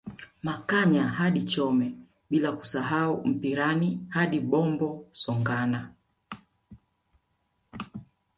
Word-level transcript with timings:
Makanya 0.47 1.03
hadi 1.19 1.41
Chome 1.51 1.87
bila 2.31 2.49
kusahau 2.57 3.13
Mpirani 3.29 3.89
hadi 4.15 4.39
Bombo 4.51 4.89
Songana 5.11 5.93